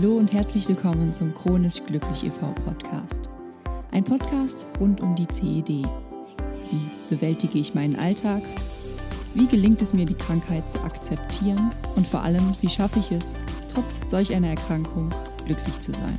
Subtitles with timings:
[0.00, 2.54] Hallo und herzlich willkommen zum Chronisch Glücklich e.V.
[2.64, 3.28] Podcast.
[3.90, 5.68] Ein Podcast rund um die CED.
[5.68, 8.42] Wie bewältige ich meinen Alltag?
[9.34, 11.70] Wie gelingt es mir, die Krankheit zu akzeptieren?
[11.96, 13.36] Und vor allem, wie schaffe ich es,
[13.68, 15.10] trotz solch einer Erkrankung
[15.44, 16.16] glücklich zu sein?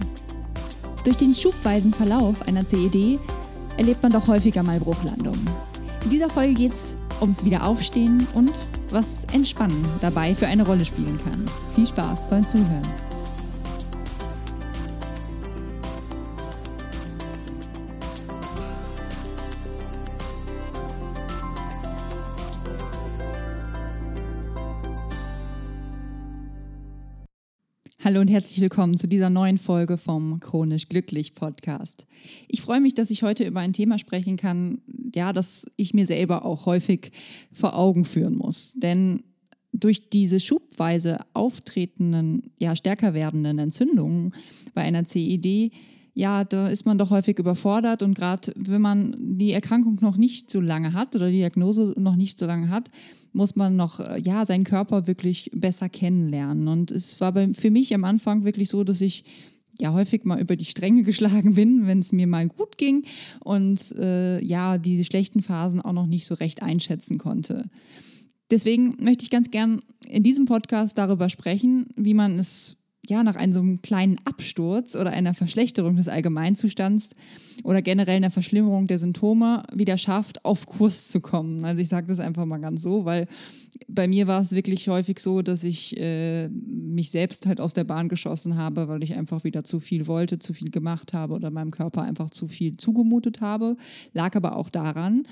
[1.03, 3.19] Durch den schubweisen Verlauf einer CED
[3.77, 5.49] erlebt man doch häufiger mal Bruchlandungen.
[6.03, 8.53] In dieser Folge geht es ums Wiederaufstehen und
[8.91, 11.45] was Entspannen dabei für eine Rolle spielen kann.
[11.73, 13.10] Viel Spaß beim Zuhören.
[28.03, 32.07] Hallo und herzlich willkommen zu dieser neuen Folge vom Chronisch Glücklich Podcast.
[32.47, 34.81] Ich freue mich, dass ich heute über ein Thema sprechen kann,
[35.13, 37.11] ja, das ich mir selber auch häufig
[37.53, 38.73] vor Augen führen muss.
[38.73, 39.21] Denn
[39.71, 44.33] durch diese schubweise auftretenden, ja, stärker werdenden Entzündungen
[44.73, 45.71] bei einer CED
[46.13, 50.49] ja, da ist man doch häufig überfordert und gerade wenn man die Erkrankung noch nicht
[50.49, 52.89] so lange hat oder die Diagnose noch nicht so lange hat,
[53.31, 56.67] muss man noch äh, ja seinen Körper wirklich besser kennenlernen.
[56.67, 59.23] Und es war für mich am Anfang wirklich so, dass ich
[59.79, 63.05] ja häufig mal über die Stränge geschlagen bin, wenn es mir mal gut ging
[63.39, 67.69] und äh, ja diese schlechten Phasen auch noch nicht so recht einschätzen konnte.
[68.49, 72.75] Deswegen möchte ich ganz gern in diesem Podcast darüber sprechen, wie man es
[73.07, 77.15] ja, nach einem so einem kleinen Absturz oder einer Verschlechterung des Allgemeinzustands
[77.63, 81.65] oder generell einer Verschlimmerung der Symptome wieder schafft, auf Kurs zu kommen.
[81.65, 83.27] Also ich sage das einfach mal ganz so, weil
[83.87, 87.85] bei mir war es wirklich häufig so, dass ich äh, mich selbst halt aus der
[87.85, 91.49] Bahn geschossen habe, weil ich einfach wieder zu viel wollte, zu viel gemacht habe oder
[91.49, 93.77] meinem Körper einfach zu viel zugemutet habe.
[94.13, 95.23] Lag aber auch daran,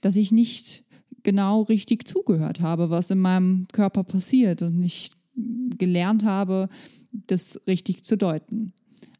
[0.00, 0.84] dass ich nicht
[1.22, 6.68] genau richtig zugehört habe, was in meinem Körper passiert und nicht gelernt habe,
[7.12, 8.72] das richtig zu deuten.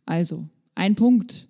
[0.06, 1.48] Also, ein Punkt,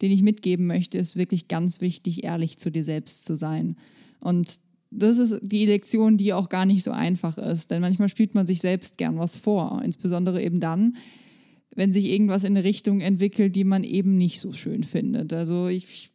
[0.00, 3.76] den ich mitgeben möchte, ist wirklich ganz wichtig, ehrlich zu dir selbst zu sein.
[4.20, 4.60] Und
[4.90, 8.46] das ist die Lektion, die auch gar nicht so einfach ist, denn manchmal spielt man
[8.46, 10.96] sich selbst gern was vor, insbesondere eben dann,
[11.74, 15.32] wenn sich irgendwas in eine Richtung entwickelt, die man eben nicht so schön findet.
[15.32, 16.10] Also ich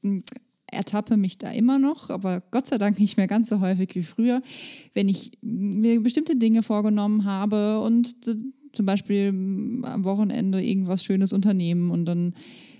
[0.71, 4.03] ertappe mich da immer noch, aber Gott sei Dank nicht mehr ganz so häufig wie
[4.03, 4.41] früher,
[4.93, 8.15] wenn ich mir bestimmte Dinge vorgenommen habe und
[8.73, 12.33] zum Beispiel am Wochenende irgendwas Schönes unternehmen und dann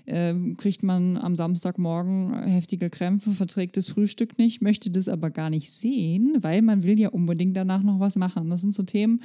[0.06, 5.50] äh, kriegt man am Samstagmorgen heftige Krämpfe, verträgt das Frühstück nicht, möchte das aber gar
[5.50, 8.48] nicht sehen, weil man will ja unbedingt danach noch was machen.
[8.48, 9.20] Das sind so Themen,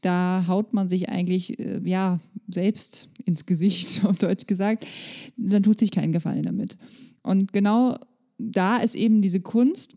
[0.00, 4.86] da haut man sich eigentlich äh, ja selbst ins Gesicht, auf Deutsch gesagt.
[5.36, 6.76] Dann tut sich keinen Gefallen damit.
[7.24, 7.96] Und genau
[8.38, 9.96] da ist eben diese Kunst,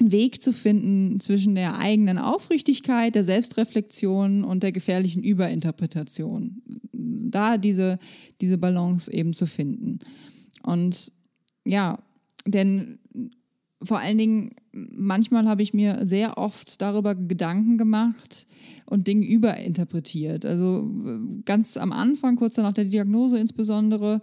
[0.00, 6.62] einen Weg zu finden zwischen der eigenen Aufrichtigkeit, der Selbstreflexion und der gefährlichen Überinterpretation.
[6.92, 7.98] Da diese,
[8.40, 9.98] diese Balance eben zu finden.
[10.62, 11.12] Und
[11.64, 11.98] ja,
[12.46, 12.98] denn
[13.82, 18.46] vor allen Dingen, manchmal habe ich mir sehr oft darüber Gedanken gemacht
[18.86, 20.44] und Dinge überinterpretiert.
[20.44, 20.90] Also
[21.44, 24.20] ganz am Anfang, kurz nach der Diagnose insbesondere,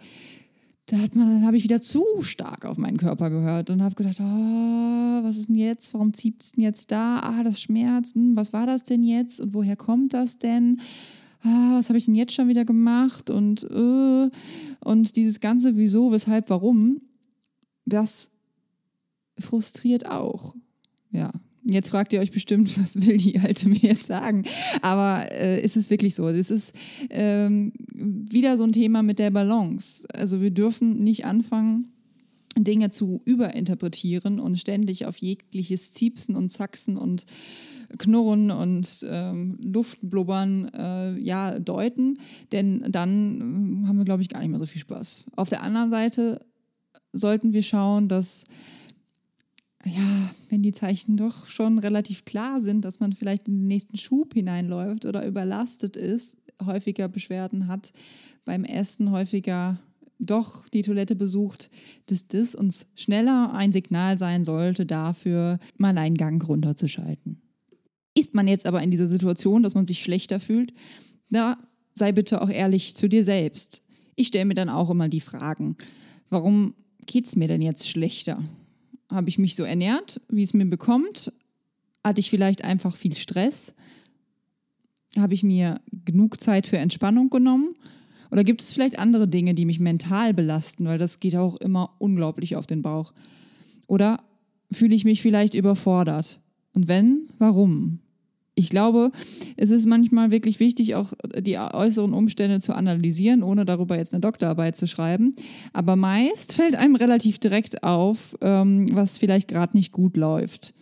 [0.88, 3.96] da hat man, dann habe ich wieder zu stark auf meinen Körper gehört und habe
[3.96, 5.94] gedacht, oh, was ist denn jetzt?
[5.96, 7.20] Warum zieht es denn jetzt da?
[7.22, 8.14] Ah, das schmerzt.
[8.14, 9.40] Hm, was war das denn jetzt?
[9.42, 10.80] Und woher kommt das denn?
[11.42, 13.32] Ah, was habe ich denn jetzt schon wieder gemacht?
[13.32, 14.30] Und, äh,
[14.84, 17.02] und dieses ganze Wieso, weshalb, warum,
[17.86, 18.32] das
[19.40, 20.56] frustriert auch.
[21.12, 21.32] Ja.
[21.68, 24.44] Jetzt fragt ihr euch bestimmt, was will die Alte mir jetzt sagen?
[24.82, 26.32] Aber äh, ist es wirklich so?
[26.32, 26.76] Das ist
[27.10, 30.08] ähm, wieder so ein Thema mit der Balance.
[30.14, 31.92] Also wir dürfen nicht anfangen,
[32.58, 37.26] Dinge zu überinterpretieren und ständig auf jegliches Ziepsen und Zacksen und
[37.98, 42.18] Knurren und ähm, Luftblubbern äh, ja, deuten,
[42.52, 45.26] denn dann äh, haben wir, glaube ich, gar nicht mehr so viel Spaß.
[45.36, 46.46] Auf der anderen Seite
[47.14, 48.46] sollten wir schauen, dass
[49.86, 53.98] ja, wenn die Zeichen doch schon relativ klar sind, dass man vielleicht in den nächsten
[53.98, 57.94] Schub hineinläuft oder überlastet ist, häufiger Beschwerden hat,
[58.46, 59.80] beim Essen häufiger
[60.18, 61.70] doch die Toilette besucht,
[62.08, 67.42] dass das uns schneller ein Signal sein sollte dafür, mal einen Gang runterzuschalten.
[68.16, 70.74] Ist man jetzt aber in dieser Situation, dass man sich schlechter fühlt,
[71.30, 71.58] na,
[71.94, 73.84] sei bitte auch ehrlich zu dir selbst.
[74.16, 75.76] Ich stelle mir dann auch immer die Fragen,
[76.30, 76.74] warum
[77.06, 78.42] geht es mir denn jetzt schlechter?
[79.12, 81.32] Habe ich mich so ernährt, wie es mir bekommt?
[82.04, 83.74] Hatte ich vielleicht einfach viel Stress?
[85.18, 87.76] Habe ich mir genug Zeit für Entspannung genommen?
[88.32, 91.96] Oder gibt es vielleicht andere Dinge, die mich mental belasten, weil das geht auch immer
[92.00, 93.14] unglaublich auf den Bauch?
[93.88, 94.24] Oder
[94.72, 96.40] fühle ich mich vielleicht überfordert?
[96.74, 98.00] Und wenn, warum?
[98.58, 99.12] Ich glaube,
[99.58, 104.22] es ist manchmal wirklich wichtig, auch die äußeren Umstände zu analysieren, ohne darüber jetzt eine
[104.22, 105.36] Doktorarbeit zu schreiben.
[105.74, 110.75] Aber meist fällt einem relativ direkt auf, ähm, was vielleicht gerade nicht gut läuft.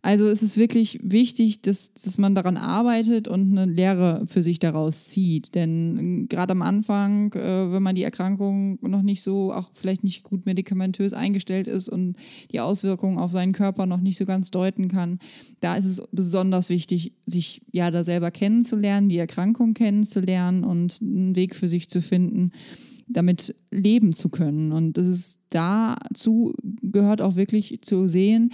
[0.00, 4.60] Also es ist wirklich wichtig, dass, dass man daran arbeitet und eine Lehre für sich
[4.60, 5.54] daraus zieht.
[5.54, 10.04] Denn ähm, gerade am Anfang, äh, wenn man die Erkrankung noch nicht so, auch vielleicht
[10.04, 12.16] nicht gut medikamentös eingestellt ist und
[12.52, 15.18] die Auswirkungen auf seinen Körper noch nicht so ganz deuten kann,
[15.60, 21.34] da ist es besonders wichtig, sich ja da selber kennenzulernen, die Erkrankung kennenzulernen und einen
[21.34, 22.52] Weg für sich zu finden
[23.10, 24.70] damit leben zu können.
[24.70, 28.50] Und es ist dazu gehört auch wirklich zu sehen,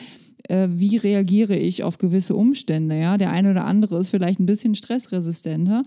[0.49, 2.99] äh, wie reagiere ich auf gewisse Umstände.
[2.99, 3.19] Ja?
[3.19, 5.85] Der eine oder andere ist vielleicht ein bisschen stressresistenter.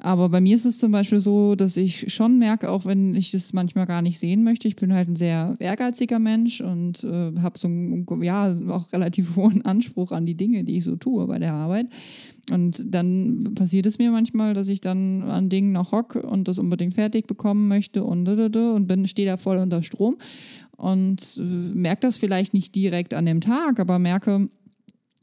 [0.00, 3.30] Aber bei mir ist es zum Beispiel so, dass ich schon merke, auch wenn ich
[3.30, 7.32] das manchmal gar nicht sehen möchte, ich bin halt ein sehr ehrgeiziger Mensch und äh,
[7.40, 11.26] habe so einen, ja, auch relativ hohen Anspruch an die Dinge, die ich so tue
[11.26, 11.86] bei der Arbeit.
[12.50, 16.58] Und dann passiert es mir manchmal, dass ich dann an Dingen noch hocke und das
[16.58, 20.18] unbedingt fertig bekommen möchte und, und bin, stehe da voll unter Strom
[20.76, 24.48] und äh, merke das vielleicht nicht direkt an dem Tag, aber merke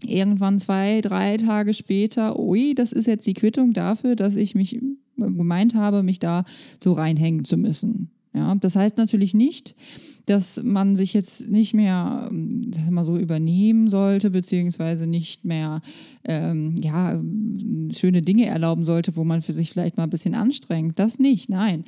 [0.03, 4.77] irgendwann zwei, drei Tage später, ui, das ist jetzt die Quittung dafür, dass ich mich
[4.77, 4.81] äh,
[5.17, 6.43] gemeint habe, mich da
[6.81, 8.11] so reinhängen zu müssen.
[8.33, 9.75] Ja, das heißt natürlich nicht,
[10.25, 15.81] dass man sich jetzt nicht mehr ähm, mal so übernehmen sollte, beziehungsweise nicht mehr
[16.23, 17.21] ähm, ja,
[17.91, 20.97] schöne Dinge erlauben sollte, wo man für sich vielleicht mal ein bisschen anstrengt.
[20.97, 21.83] Das nicht, nein.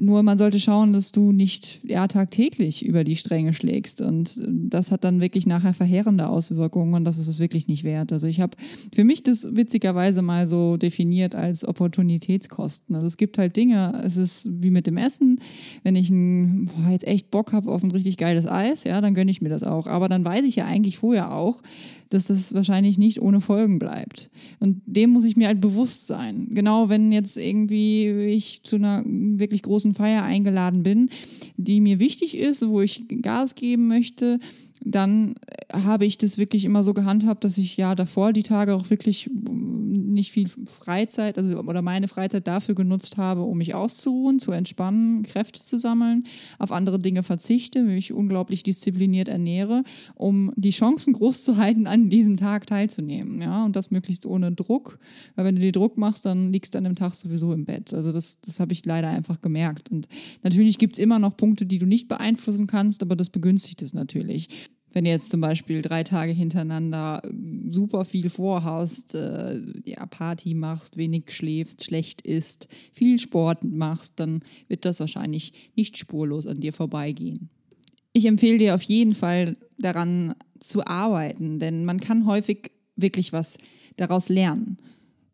[0.00, 4.00] Nur man sollte schauen, dass du nicht ja, tagtäglich über die Stränge schlägst.
[4.00, 7.82] Und äh, das hat dann wirklich nachher verheerende Auswirkungen und das ist es wirklich nicht
[7.82, 8.12] wert.
[8.12, 8.56] Also ich habe
[8.94, 12.94] für mich das witzigerweise mal so definiert als Opportunitätskosten.
[12.94, 15.40] Also es gibt halt Dinge, es ist wie mit dem Essen.
[15.82, 19.14] Wenn ich ein, boah, jetzt echt Bock habe auf ein richtig geiles Eis, ja, dann
[19.14, 19.88] gönne ich mir das auch.
[19.88, 21.60] Aber dann weiß ich ja eigentlich vorher auch,
[22.10, 24.30] dass das wahrscheinlich nicht ohne Folgen bleibt.
[24.60, 26.48] Und dem muss ich mir halt bewusst sein.
[26.50, 31.10] Genau, wenn jetzt irgendwie ich zu einer wirklich großen Feier eingeladen bin,
[31.56, 34.38] die mir wichtig ist, wo ich Gas geben möchte,
[34.84, 35.34] dann
[35.72, 39.28] habe ich das wirklich immer so gehandhabt, dass ich ja davor die Tage auch wirklich
[39.32, 45.22] nicht viel Freizeit, also oder meine Freizeit dafür genutzt habe, um mich auszuruhen, zu entspannen,
[45.22, 46.24] Kräfte zu sammeln,
[46.58, 49.84] auf andere Dinge verzichte, mich unglaublich diszipliniert ernähre,
[50.14, 53.40] um die Chancen groß zu halten, an diesem Tag teilzunehmen.
[53.40, 54.98] Ja, und das möglichst ohne Druck,
[55.36, 57.92] weil wenn du dir Druck machst, dann liegst du an dem Tag sowieso im Bett.
[57.92, 59.90] Also das, das habe ich leider einfach gemerkt.
[59.90, 60.08] Und
[60.42, 63.92] natürlich gibt es immer noch Punkte, die du nicht beeinflussen kannst, aber das begünstigt es
[63.92, 64.48] natürlich.
[64.92, 67.22] Wenn du jetzt zum Beispiel drei Tage hintereinander
[67.70, 74.40] super viel vorhast, äh, ja, Party machst, wenig schläfst, schlecht isst, viel Sport machst, dann
[74.68, 77.50] wird das wahrscheinlich nicht spurlos an dir vorbeigehen.
[78.12, 83.58] Ich empfehle dir auf jeden Fall daran zu arbeiten, denn man kann häufig wirklich was
[83.96, 84.78] daraus lernen.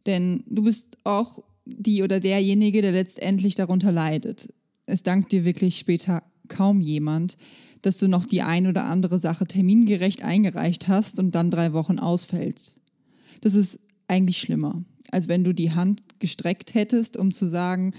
[0.07, 4.53] Denn du bist auch die oder derjenige, der letztendlich darunter leidet.
[4.87, 7.37] Es dankt dir wirklich später kaum jemand,
[7.83, 11.99] dass du noch die ein oder andere Sache termingerecht eingereicht hast und dann drei Wochen
[11.99, 12.81] ausfällst.
[13.41, 17.93] Das ist eigentlich schlimmer, als wenn du die Hand gestreckt hättest, um zu sagen,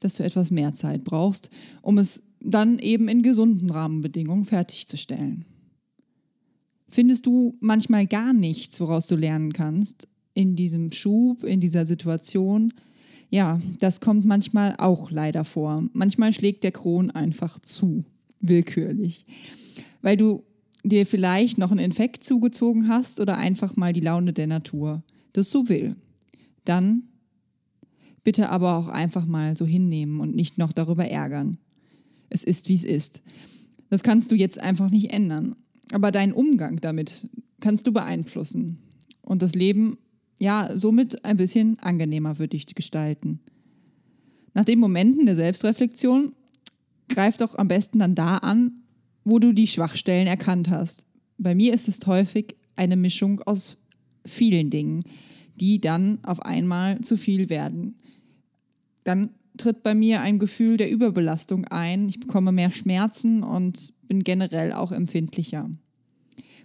[0.00, 1.50] dass du etwas mehr Zeit brauchst,
[1.82, 5.44] um es dann eben in gesunden Rahmenbedingungen fertigzustellen.
[6.88, 12.72] Findest du manchmal gar nichts, woraus du lernen kannst, in diesem Schub, in dieser Situation?
[13.30, 15.84] Ja, das kommt manchmal auch leider vor.
[15.92, 18.04] Manchmal schlägt der Kron einfach zu
[18.40, 19.24] willkürlich.
[20.02, 20.42] Weil du
[20.82, 25.50] dir vielleicht noch einen Infekt zugezogen hast oder einfach mal die Laune der Natur das
[25.50, 25.96] so will.
[26.64, 27.04] Dann
[28.22, 31.56] bitte aber auch einfach mal so hinnehmen und nicht noch darüber ärgern.
[32.28, 33.22] Es ist, wie es ist.
[33.88, 35.56] Das kannst du jetzt einfach nicht ändern.
[35.92, 37.28] Aber deinen Umgang damit
[37.60, 38.78] kannst du beeinflussen.
[39.22, 39.98] Und das Leben,
[40.40, 43.40] ja, somit ein bisschen angenehmer für dich gestalten.
[44.54, 46.32] Nach den Momenten der Selbstreflexion
[47.08, 48.72] greif doch am besten dann da an,
[49.24, 51.06] wo du die Schwachstellen erkannt hast.
[51.38, 53.76] Bei mir ist es häufig eine Mischung aus
[54.24, 55.04] vielen Dingen,
[55.56, 57.96] die dann auf einmal zu viel werden.
[59.04, 64.24] Dann tritt bei mir ein Gefühl der Überbelastung ein, ich bekomme mehr Schmerzen und bin
[64.24, 65.68] generell auch empfindlicher.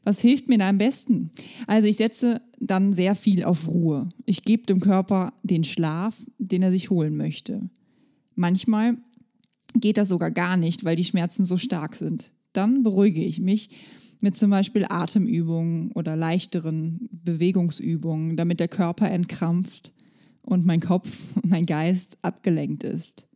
[0.05, 1.31] Was hilft mir da am besten?
[1.65, 4.07] Also ich setze dann sehr viel auf Ruhe.
[4.25, 7.69] Ich gebe dem Körper den Schlaf, den er sich holen möchte.
[8.35, 8.97] Manchmal
[9.73, 12.31] geht das sogar gar nicht, weil die Schmerzen so stark sind.
[12.53, 13.69] Dann beruhige ich mich
[14.21, 19.91] mit zum Beispiel Atemübungen oder leichteren Bewegungsübungen, damit der Körper entkrampft
[20.43, 23.27] und mein Kopf, mein Geist abgelenkt ist.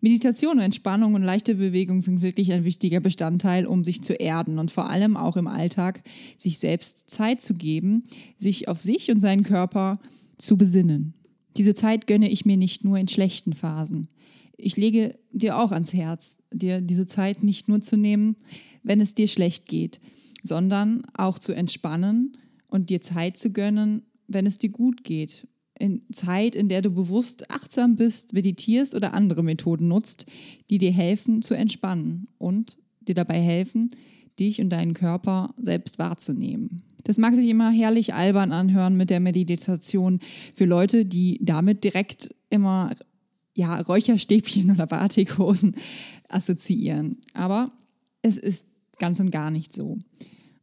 [0.00, 4.70] Meditation, Entspannung und leichte Bewegung sind wirklich ein wichtiger Bestandteil, um sich zu erden und
[4.70, 6.02] vor allem auch im Alltag
[6.38, 8.04] sich selbst Zeit zu geben,
[8.36, 10.00] sich auf sich und seinen Körper
[10.38, 11.14] zu besinnen.
[11.56, 14.08] Diese Zeit gönne ich mir nicht nur in schlechten Phasen.
[14.56, 18.36] Ich lege dir auch ans Herz, dir diese Zeit nicht nur zu nehmen,
[18.82, 20.00] wenn es dir schlecht geht,
[20.42, 22.36] sondern auch zu entspannen
[22.70, 25.46] und dir Zeit zu gönnen, wenn es dir gut geht
[25.78, 30.26] in Zeit, in der du bewusst achtsam bist, meditierst oder andere Methoden nutzt,
[30.70, 33.90] die dir helfen zu entspannen und dir dabei helfen,
[34.38, 36.82] dich und deinen Körper selbst wahrzunehmen.
[37.04, 40.20] Das mag sich immer herrlich albern anhören mit der Meditation
[40.54, 42.92] für Leute, die damit direkt immer
[43.54, 45.76] ja, Räucherstäbchen oder Batikhosen
[46.28, 47.18] assoziieren.
[47.34, 47.72] Aber
[48.22, 48.66] es ist
[48.98, 49.98] ganz und gar nicht so.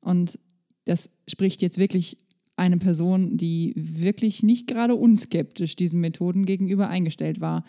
[0.01, 0.39] Und
[0.85, 2.17] das spricht jetzt wirklich
[2.61, 7.65] eine Person, die wirklich nicht gerade unskeptisch diesen Methoden gegenüber eingestellt war.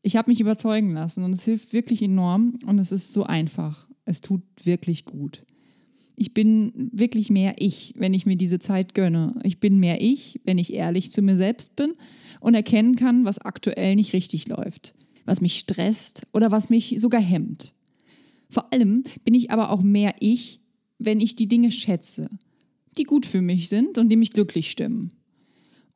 [0.00, 3.88] Ich habe mich überzeugen lassen und es hilft wirklich enorm und es ist so einfach.
[4.06, 5.44] Es tut wirklich gut.
[6.16, 9.34] Ich bin wirklich mehr ich, wenn ich mir diese Zeit gönne.
[9.42, 11.92] Ich bin mehr ich, wenn ich ehrlich zu mir selbst bin
[12.40, 14.94] und erkennen kann, was aktuell nicht richtig läuft,
[15.26, 17.74] was mich stresst oder was mich sogar hemmt.
[18.48, 20.60] Vor allem bin ich aber auch mehr ich,
[20.98, 22.30] wenn ich die Dinge schätze,
[22.98, 25.12] die gut für mich sind und die mich glücklich stimmen.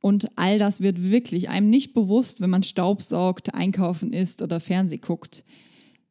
[0.00, 4.60] Und all das wird wirklich einem nicht bewusst, wenn man Staub saugt, einkaufen isst oder
[4.60, 5.44] Fernseh guckt.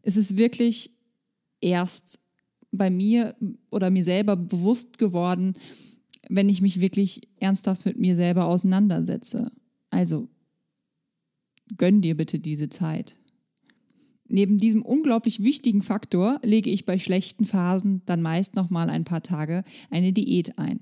[0.01, 0.91] Es ist wirklich
[1.61, 2.19] erst
[2.71, 3.35] bei mir
[3.69, 5.53] oder mir selber bewusst geworden,
[6.29, 9.51] wenn ich mich wirklich ernsthaft mit mir selber auseinandersetze.
[9.89, 10.27] Also
[11.77, 13.17] gönn dir bitte diese Zeit.
[14.29, 19.03] Neben diesem unglaublich wichtigen Faktor lege ich bei schlechten Phasen dann meist noch mal ein
[19.03, 20.81] paar Tage eine Diät ein.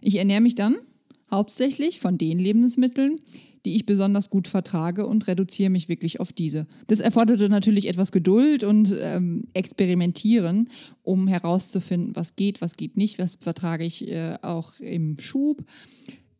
[0.00, 0.76] Ich ernähre mich dann
[1.30, 3.20] hauptsächlich von den Lebensmitteln,
[3.64, 6.66] die ich besonders gut vertrage und reduziere mich wirklich auf diese.
[6.86, 10.68] Das erforderte natürlich etwas Geduld und ähm, Experimentieren,
[11.02, 15.64] um herauszufinden, was geht, was geht nicht, was vertrage ich äh, auch im Schub.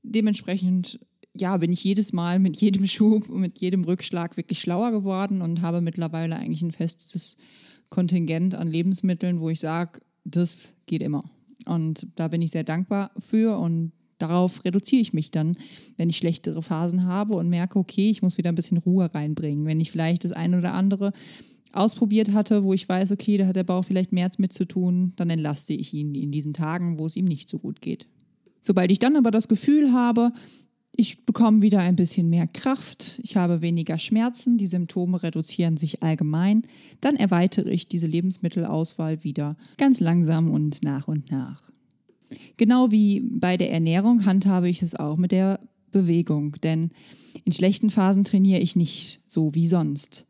[0.03, 0.99] Dementsprechend
[1.39, 5.63] ja, bin ich jedes Mal mit jedem Schub, mit jedem Rückschlag wirklich schlauer geworden und
[5.63, 7.37] habe mittlerweile eigentlich ein festes
[7.89, 11.25] Kontingent an Lebensmitteln, wo ich sage, das geht immer.
[11.67, 15.57] Und da bin ich sehr dankbar für und darauf reduziere ich mich dann,
[15.97, 19.67] wenn ich schlechtere Phasen habe und merke, okay, ich muss wieder ein bisschen Ruhe reinbringen.
[19.67, 21.13] Wenn ich vielleicht das eine oder andere
[21.73, 25.13] ausprobiert hatte, wo ich weiß, okay, da hat der Bauch vielleicht mehr mit zu tun,
[25.17, 28.07] dann entlaste ich ihn in diesen Tagen, wo es ihm nicht so gut geht.
[28.61, 30.33] Sobald ich dann aber das Gefühl habe,
[31.01, 36.03] ich bekomme wieder ein bisschen mehr Kraft, ich habe weniger Schmerzen, die Symptome reduzieren sich
[36.03, 36.63] allgemein,
[37.01, 41.63] dann erweitere ich diese Lebensmittelauswahl wieder ganz langsam und nach und nach.
[42.59, 45.59] Genau wie bei der Ernährung handhabe ich es auch mit der
[45.91, 46.91] Bewegung, denn
[47.47, 50.27] in schlechten Phasen trainiere ich nicht so wie sonst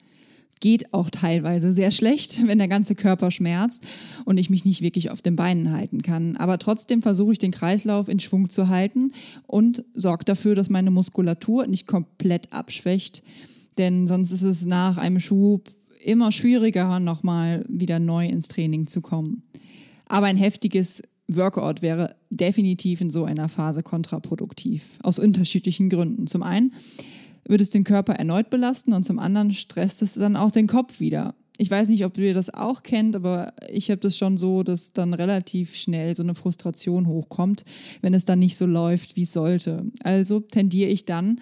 [0.60, 3.86] geht auch teilweise sehr schlecht, wenn der ganze Körper schmerzt
[4.24, 6.36] und ich mich nicht wirklich auf den Beinen halten kann.
[6.36, 9.12] Aber trotzdem versuche ich den Kreislauf in Schwung zu halten
[9.46, 13.22] und sorge dafür, dass meine Muskulatur nicht komplett abschwächt.
[13.78, 15.70] Denn sonst ist es nach einem Schub
[16.04, 19.42] immer schwieriger, nochmal wieder neu ins Training zu kommen.
[20.06, 24.98] Aber ein heftiges Workout wäre definitiv in so einer Phase kontraproduktiv.
[25.02, 26.26] Aus unterschiedlichen Gründen.
[26.26, 26.72] Zum einen,
[27.46, 31.00] würde es den Körper erneut belasten und zum anderen stresst es dann auch den Kopf
[31.00, 31.34] wieder.
[31.58, 34.94] Ich weiß nicht, ob ihr das auch kennt, aber ich habe das schon so, dass
[34.94, 37.64] dann relativ schnell so eine Frustration hochkommt,
[38.00, 39.84] wenn es dann nicht so läuft, wie es sollte.
[40.02, 41.38] Also tendiere ich dann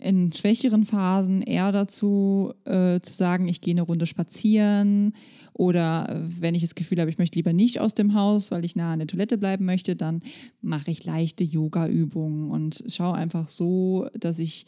[0.00, 5.12] in schwächeren Phasen eher dazu äh, zu sagen, ich gehe eine Runde spazieren
[5.52, 8.64] oder äh, wenn ich das Gefühl habe, ich möchte lieber nicht aus dem Haus, weil
[8.64, 10.22] ich nah an der Toilette bleiben möchte, dann
[10.62, 14.66] mache ich leichte Yoga-Übungen und schaue einfach so, dass ich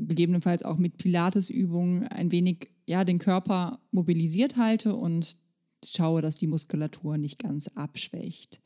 [0.00, 5.36] gegebenenfalls auch mit Pilatesübungen ein wenig ja, den Körper mobilisiert halte und
[5.84, 8.60] schaue, dass die Muskulatur nicht ganz abschwächt.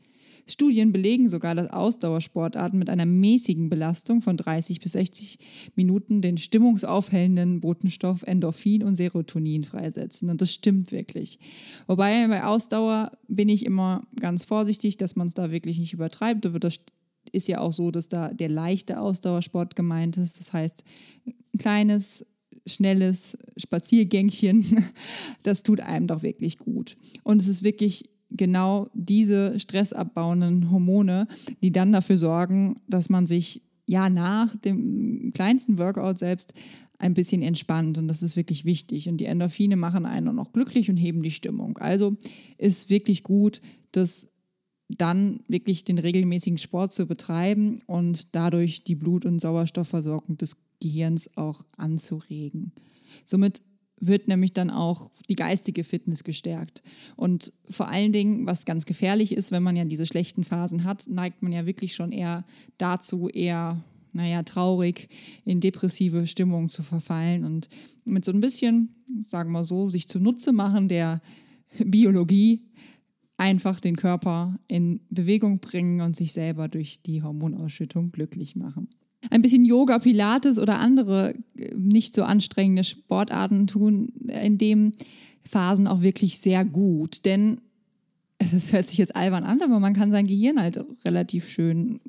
[0.51, 5.39] Studien belegen sogar, dass Ausdauersportarten mit einer mäßigen Belastung von 30 bis 60
[5.75, 10.31] Minuten den stimmungsaufhellenden Botenstoff Endorphin und Serotonin freisetzen.
[10.31, 11.39] Und das stimmt wirklich.
[11.87, 16.51] Wobei bei Ausdauer bin ich immer ganz vorsichtig, dass man es da wirklich nicht übertreibt.
[16.51, 16.81] Wird das
[17.33, 20.39] ist ja auch so, dass da der leichte Ausdauersport gemeint ist.
[20.39, 20.85] Das heißt,
[21.27, 22.27] ein kleines,
[22.67, 24.85] schnelles Spaziergängchen,
[25.43, 26.97] das tut einem doch wirklich gut.
[27.25, 31.27] Und es ist wirklich genau diese stressabbauenden Hormone,
[31.63, 36.53] die dann dafür sorgen, dass man sich ja nach dem kleinsten Workout selbst
[36.99, 39.09] ein bisschen entspannt und das ist wirklich wichtig.
[39.09, 41.79] Und die Endorphine machen einen auch noch glücklich und heben die Stimmung.
[41.79, 42.17] Also
[42.59, 43.61] ist wirklich gut,
[43.93, 44.29] dass
[44.89, 51.37] dann wirklich den regelmäßigen Sport zu betreiben und dadurch die Blut- und Sauerstoffversorgung des Gehirns
[51.37, 52.73] auch anzuregen.
[53.25, 53.63] Somit
[54.01, 56.83] wird nämlich dann auch die geistige Fitness gestärkt.
[57.17, 61.09] Und vor allen Dingen, was ganz gefährlich ist, wenn man ja diese schlechten Phasen hat,
[61.09, 62.45] neigt man ja wirklich schon eher
[62.79, 65.09] dazu, eher, naja, traurig
[65.45, 67.69] in depressive Stimmung zu verfallen und
[68.05, 71.21] mit so ein bisschen, sagen wir so, sich zunutze machen der
[71.85, 72.63] Biologie
[73.39, 78.89] einfach den Körper in Bewegung bringen und sich selber durch die Hormonausschüttung glücklich machen
[79.31, 84.93] ein bisschen Yoga, Pilates oder andere äh, nicht so anstrengende Sportarten tun in den
[85.43, 87.25] Phasen auch wirklich sehr gut.
[87.25, 87.61] Denn
[88.39, 92.01] es hört sich jetzt albern an, aber man kann sein Gehirn halt relativ schön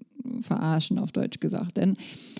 [0.42, 1.78] verarschen, auf Deutsch gesagt.
[1.78, 1.96] Denn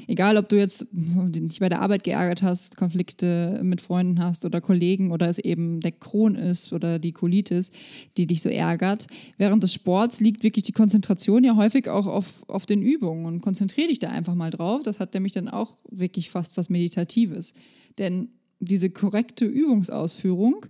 [0.08, 4.62] egal, ob du jetzt dich bei der Arbeit geärgert hast, Konflikte mit Freunden hast oder
[4.62, 7.72] Kollegen oder es eben der Kron ist oder die Colitis,
[8.18, 12.48] die dich so ärgert, während des Sports liegt wirklich die Konzentration ja häufig auch auf,
[12.50, 14.84] auf den Übungen und konzentriere dich da einfach mal drauf.
[14.84, 17.54] Das hat nämlich dann auch wirklich fast was Meditatives.
[17.98, 18.30] Denn
[18.60, 20.66] diese korrekte Übungsausführung,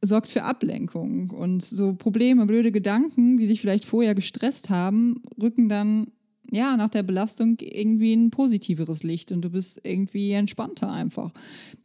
[0.00, 5.68] sorgt für Ablenkung und so Probleme, blöde Gedanken, die dich vielleicht vorher gestresst haben, rücken
[5.68, 6.08] dann
[6.50, 11.32] ja nach der Belastung irgendwie ein positiveres Licht und du bist irgendwie entspannter einfach.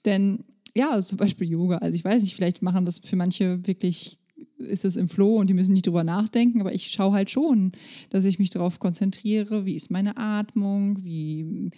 [0.06, 0.44] Denn
[0.76, 1.78] ja, zum Beispiel Yoga.
[1.78, 4.18] Also ich weiß nicht, vielleicht machen das für manche wirklich
[4.58, 7.72] ist es im Flow und die müssen nicht drüber nachdenken, aber ich schaue halt schon,
[8.10, 11.70] dass ich mich darauf konzentriere, wie ist meine Atmung, wie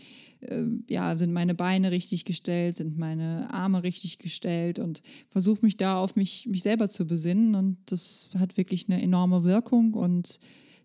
[0.89, 5.97] ja, sind meine Beine richtig gestellt, sind meine Arme richtig gestellt und versuche mich da
[5.97, 10.39] auf mich, mich selber zu besinnen und das hat wirklich eine enorme Wirkung und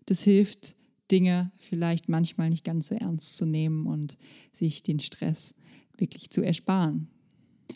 [0.05, 0.75] das hilft,
[1.11, 4.17] Dinge vielleicht manchmal nicht ganz so ernst zu nehmen und
[4.53, 5.55] sich den Stress
[5.97, 7.07] wirklich zu ersparen.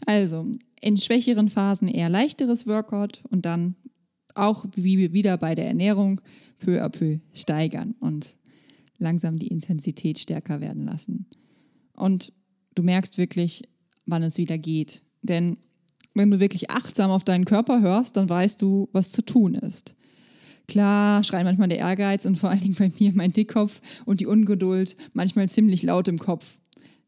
[0.05, 0.49] Also
[0.81, 3.75] in schwächeren Phasen eher leichteres Workout und dann
[4.35, 6.21] auch wie wieder bei der Ernährung
[6.59, 8.37] peu à peu steigern und
[8.97, 11.25] langsam die Intensität stärker werden lassen.
[11.95, 12.33] Und
[12.75, 13.63] du merkst wirklich,
[14.05, 15.03] wann es wieder geht.
[15.21, 15.57] Denn
[16.13, 19.95] wenn du wirklich achtsam auf deinen Körper hörst, dann weißt du, was zu tun ist.
[20.67, 24.25] Klar schreit manchmal der Ehrgeiz und vor allen Dingen bei mir mein Dickkopf und die
[24.25, 26.59] Ungeduld manchmal ziemlich laut im Kopf.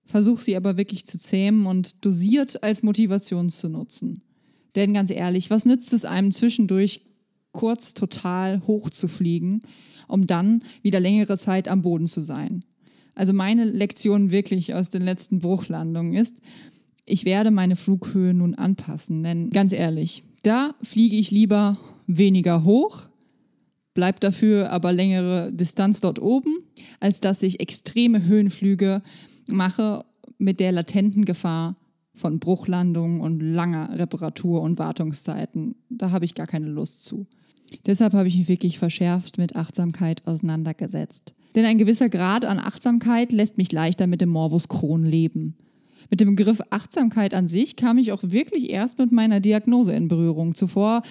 [0.05, 4.21] Versuch sie aber wirklich zu zähmen und dosiert als Motivation zu nutzen.
[4.75, 7.01] Denn ganz ehrlich, was nützt es einem zwischendurch
[7.51, 9.63] kurz total hoch zu fliegen,
[10.07, 12.63] um dann wieder längere Zeit am Boden zu sein.
[13.17, 16.39] Also meine Lektion wirklich aus den letzten Bruchlandungen ist,
[17.03, 23.07] ich werde meine Flughöhe nun anpassen, denn ganz ehrlich, da fliege ich lieber weniger hoch,
[23.95, 26.57] bleib dafür aber längere Distanz dort oben,
[26.99, 29.01] als dass ich extreme Höhenflüge
[29.47, 30.05] mache
[30.37, 31.75] mit der latenten Gefahr
[32.13, 35.73] von Bruchlandungen und langer Reparatur- und Wartungszeiten.
[35.89, 37.25] Da habe ich gar keine Lust zu.
[37.87, 41.33] Deshalb habe ich mich wirklich verschärft mit Achtsamkeit auseinandergesetzt.
[41.57, 45.55] Denn ein gewisser Grad an Achtsamkeit lässt mich leichter mit dem Morbus Crohn leben.
[46.11, 50.07] Mit dem Begriff Achtsamkeit an sich kam ich auch wirklich erst mit meiner Diagnose in
[50.07, 50.53] Berührung.
[50.53, 51.01] Zuvor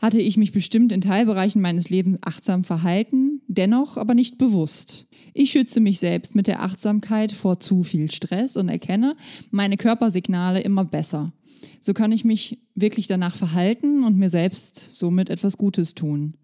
[0.00, 5.06] hatte ich mich bestimmt in Teilbereichen meines Lebens achtsam verhalten, dennoch aber nicht bewusst.
[5.34, 9.14] Ich schütze mich selbst mit der Achtsamkeit vor zu viel Stress und erkenne
[9.50, 11.34] meine Körpersignale immer besser.
[11.82, 16.38] So kann ich mich wirklich danach verhalten und mir selbst somit etwas Gutes tun.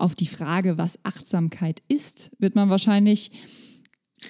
[0.00, 3.30] Auf die Frage, was Achtsamkeit ist, wird man wahrscheinlich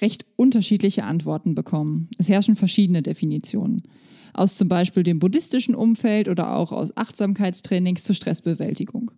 [0.01, 2.09] recht unterschiedliche Antworten bekommen.
[2.17, 3.83] Es herrschen verschiedene Definitionen.
[4.33, 9.11] Aus zum Beispiel dem buddhistischen Umfeld oder auch aus Achtsamkeitstrainings zur Stressbewältigung.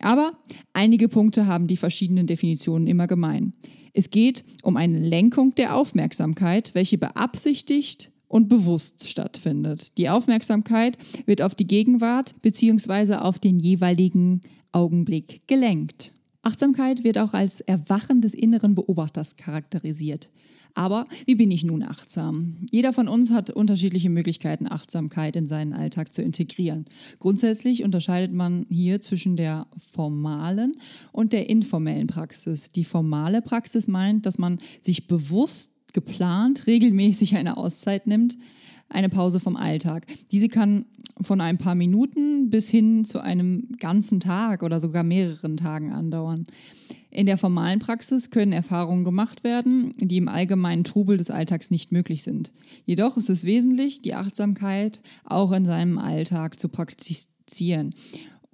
[0.00, 0.32] Aber
[0.72, 3.52] einige Punkte haben die verschiedenen Definitionen immer gemein.
[3.92, 9.96] Es geht um eine Lenkung der Aufmerksamkeit, welche beabsichtigt und bewusst stattfindet.
[9.98, 13.16] Die Aufmerksamkeit wird auf die Gegenwart bzw.
[13.16, 14.40] auf den jeweiligen
[14.72, 16.14] Augenblick gelenkt.
[16.42, 20.30] Achtsamkeit wird auch als Erwachen des inneren Beobachters charakterisiert.
[20.74, 22.56] Aber wie bin ich nun achtsam?
[22.70, 26.86] Jeder von uns hat unterschiedliche Möglichkeiten, Achtsamkeit in seinen Alltag zu integrieren.
[27.18, 30.74] Grundsätzlich unterscheidet man hier zwischen der formalen
[31.12, 32.72] und der informellen Praxis.
[32.72, 38.38] Die formale Praxis meint, dass man sich bewusst geplant regelmäßig eine Auszeit nimmt,
[38.92, 40.06] eine Pause vom Alltag.
[40.30, 40.84] Diese kann
[41.20, 46.46] von ein paar Minuten bis hin zu einem ganzen Tag oder sogar mehreren Tagen andauern.
[47.10, 51.92] In der formalen Praxis können Erfahrungen gemacht werden, die im allgemeinen Trubel des Alltags nicht
[51.92, 52.52] möglich sind.
[52.86, 57.94] Jedoch ist es wesentlich, die Achtsamkeit auch in seinem Alltag zu praktizieren.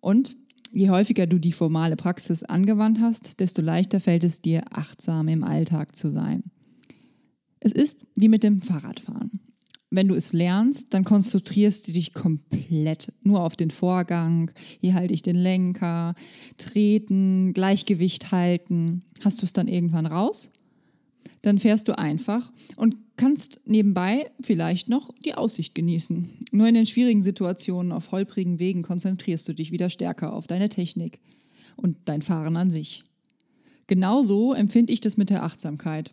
[0.01, 0.37] Und
[0.73, 5.45] je häufiger du die formale Praxis angewandt hast, desto leichter fällt es dir, achtsam im
[5.45, 6.43] Alltag zu sein.
[7.61, 9.41] Es ist wie mit dem Fahrradfahren.
[9.91, 14.51] Wenn du es lernst, dann konzentrierst du dich komplett nur auf den Vorgang.
[14.81, 16.15] Hier halte ich den Lenker,
[16.59, 19.01] treten, Gleichgewicht halten.
[19.25, 20.51] Hast du es dann irgendwann raus?
[21.41, 26.29] Dann fährst du einfach und kannst nebenbei vielleicht noch die Aussicht genießen.
[26.53, 30.69] Nur in den schwierigen Situationen auf holprigen Wegen konzentrierst du dich wieder stärker auf deine
[30.69, 31.19] Technik
[31.77, 33.05] und dein Fahren an sich.
[33.87, 36.13] Genauso empfinde ich das mit der Achtsamkeit.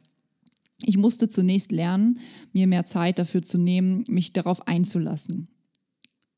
[0.83, 2.19] Ich musste zunächst lernen,
[2.53, 5.47] mir mehr Zeit dafür zu nehmen, mich darauf einzulassen.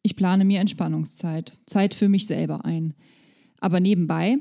[0.03, 2.93] Ich plane mir Entspannungszeit, Zeit für mich selber ein.
[3.59, 4.37] Aber nebenbei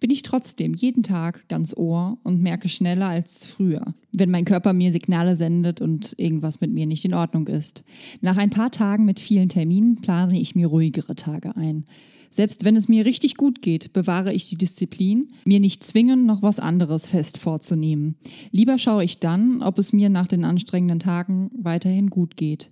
[0.00, 4.72] bin ich trotzdem jeden Tag ganz Ohr und merke schneller als früher, wenn mein Körper
[4.72, 7.82] mir Signale sendet und irgendwas mit mir nicht in Ordnung ist.
[8.20, 11.84] Nach ein paar Tagen mit vielen Terminen plane ich mir ruhigere Tage ein.
[12.30, 16.42] Selbst wenn es mir richtig gut geht, bewahre ich die Disziplin, mir nicht zwingen, noch
[16.42, 18.16] was anderes fest vorzunehmen.
[18.50, 22.70] Lieber schaue ich dann, ob es mir nach den anstrengenden Tagen weiterhin gut geht.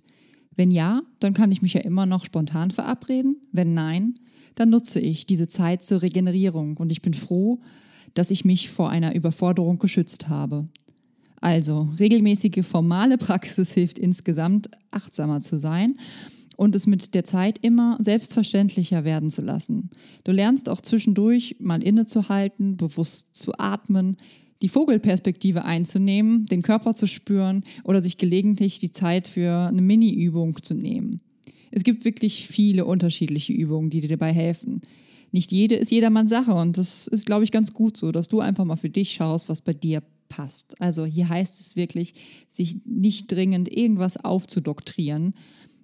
[0.55, 3.37] Wenn ja, dann kann ich mich ja immer noch spontan verabreden.
[3.51, 4.15] Wenn nein,
[4.55, 7.59] dann nutze ich diese Zeit zur Regenerierung und ich bin froh,
[8.13, 10.67] dass ich mich vor einer Überforderung geschützt habe.
[11.39, 15.97] Also, regelmäßige formale Praxis hilft insgesamt, achtsamer zu sein
[16.57, 19.89] und es mit der Zeit immer selbstverständlicher werden zu lassen.
[20.25, 24.17] Du lernst auch zwischendurch mal innezuhalten, bewusst zu atmen,
[24.61, 30.61] die Vogelperspektive einzunehmen, den Körper zu spüren oder sich gelegentlich die Zeit für eine Mini-Übung
[30.61, 31.21] zu nehmen.
[31.69, 34.81] Es gibt wirklich viele unterschiedliche Übungen, die dir dabei helfen.
[35.31, 38.39] Nicht jede ist jedermanns Sache und das ist, glaube ich, ganz gut so, dass du
[38.39, 40.81] einfach mal für dich schaust, was bei dir passt.
[40.81, 42.15] Also hier heißt es wirklich,
[42.49, 45.33] sich nicht dringend irgendwas aufzudoktrieren,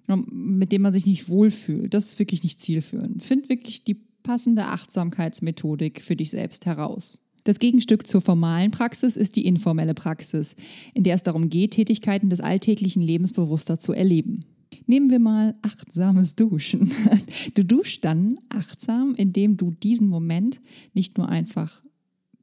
[0.08, 1.94] mit dem man sich nicht wohlfühlt.
[1.94, 3.22] Das ist wirklich nicht zielführend.
[3.22, 7.20] Find wirklich die passende Achtsamkeitsmethodik für dich selbst heraus.
[7.44, 10.56] Das Gegenstück zur formalen Praxis ist die informelle Praxis,
[10.94, 14.46] in der es darum geht, Tätigkeiten des alltäglichen Lebens bewusster zu erleben.
[14.86, 16.90] Nehmen wir mal achtsames Duschen.
[17.54, 20.60] Du duschst dann achtsam, indem du diesen Moment
[20.94, 21.82] nicht nur einfach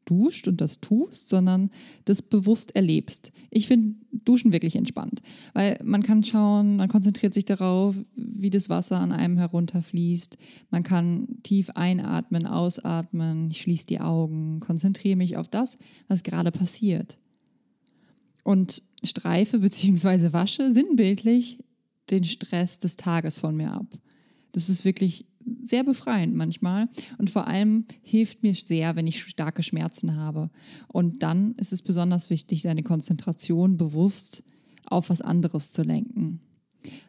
[0.05, 1.69] duscht und das tust, sondern
[2.05, 3.31] das bewusst erlebst.
[3.49, 5.21] Ich finde Duschen wirklich entspannt,
[5.53, 10.37] weil man kann schauen, man konzentriert sich darauf, wie das Wasser an einem herunterfließt.
[10.69, 16.51] Man kann tief einatmen, ausatmen, ich schließe die Augen, konzentriere mich auf das, was gerade
[16.51, 17.17] passiert.
[18.43, 20.33] Und streife bzw.
[20.33, 21.59] wasche sinnbildlich
[22.09, 23.87] den Stress des Tages von mir ab.
[24.51, 25.25] Das ist wirklich
[25.63, 26.85] sehr befreiend manchmal
[27.17, 30.49] und vor allem hilft mir sehr, wenn ich starke Schmerzen habe.
[30.87, 34.43] Und dann ist es besonders wichtig, seine Konzentration bewusst
[34.85, 36.41] auf was anderes zu lenken.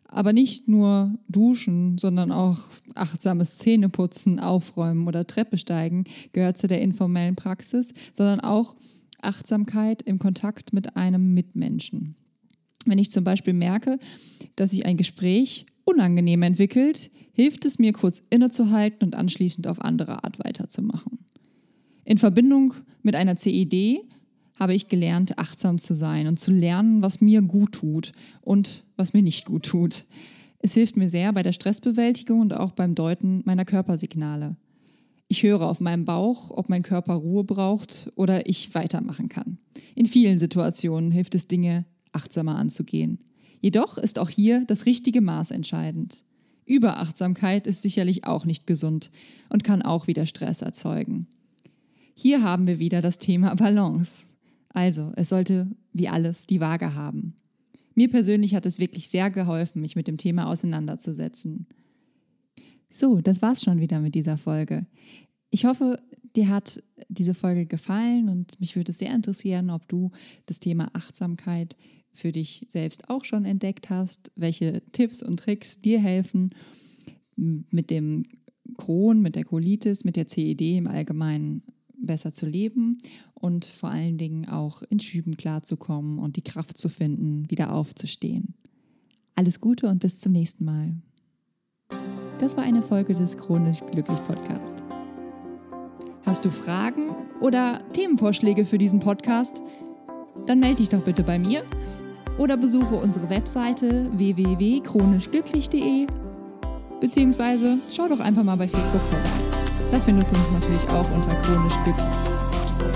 [0.05, 2.59] Aber nicht nur duschen, sondern auch
[2.95, 8.77] achtsames Zähneputzen, aufräumen oder Treppe steigen gehört zu der informellen Praxis, sondern auch
[9.23, 12.17] Achtsamkeit im Kontakt mit einem Mitmenschen.
[12.85, 13.99] Wenn ich zum Beispiel merke,
[14.57, 20.25] dass sich ein Gespräch unangenehm entwickelt, hilft es mir kurz innezuhalten und anschließend auf andere
[20.25, 21.19] Art weiterzumachen.
[22.05, 24.01] In Verbindung mit einer CED
[24.59, 29.13] habe ich gelernt, achtsam zu sein und zu lernen, was mir gut tut und was
[29.13, 30.05] mir nicht gut tut.
[30.59, 34.57] Es hilft mir sehr bei der Stressbewältigung und auch beim Deuten meiner Körpersignale.
[35.27, 39.59] Ich höre auf meinem Bauch, ob mein Körper Ruhe braucht oder ich weitermachen kann.
[39.95, 43.19] In vielen Situationen hilft es, Dinge achtsamer anzugehen.
[43.63, 46.25] Jedoch ist auch hier das richtige Maß entscheidend.
[46.67, 49.11] Überachtsamkeit ist sicherlich auch nicht gesund
[49.49, 51.29] und kann auch wieder Stress erzeugen.
[52.15, 54.27] Hier haben wir wieder das Thema Balance.
[54.75, 57.37] Also, es sollte wie alles die Waage haben.
[57.95, 61.67] Mir persönlich hat es wirklich sehr geholfen, mich mit dem Thema auseinanderzusetzen.
[62.91, 64.87] So, das war's schon wieder mit dieser Folge.
[65.51, 66.03] Ich hoffe,
[66.35, 70.11] dir hat diese Folge gefallen und mich würde es sehr interessieren, ob du
[70.47, 71.77] das Thema Achtsamkeit
[72.13, 76.51] für dich selbst auch schon entdeckt hast, welche Tipps und Tricks dir helfen,
[77.37, 78.25] mit dem
[78.77, 81.63] Crohn, mit der Colitis, mit der CED im Allgemeinen
[81.97, 82.99] besser zu leben
[83.35, 88.55] und vor allen Dingen auch in Schüben klarzukommen und die Kraft zu finden, wieder aufzustehen.
[89.35, 90.95] Alles Gute und bis zum nächsten Mal.
[92.39, 94.83] Das war eine Folge des Chronisch Glücklich Podcast.
[96.25, 99.63] Hast du Fragen oder Themenvorschläge für diesen Podcast?
[100.47, 101.65] Dann melde dich doch bitte bei mir
[102.43, 106.07] oder besuche unsere Webseite www.chronischglücklich.de
[107.01, 109.29] beziehungsweise schau doch einfach mal bei Facebook vorbei.
[109.93, 112.07] Da findest du uns natürlich auch unter chronisch glücklich.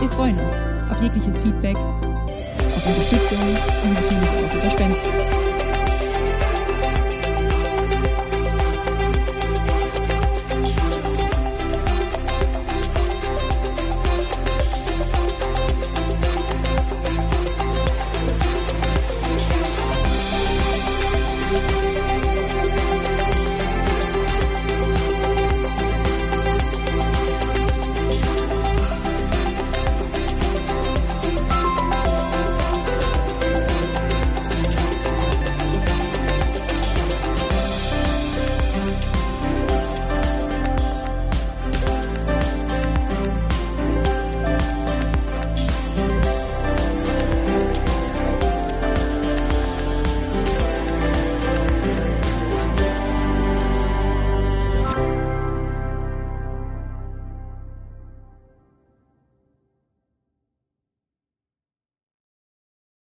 [0.00, 0.54] Wir freuen uns
[0.90, 5.35] auf jegliches Feedback, auf Unterstützung und natürlich auch über Spenden.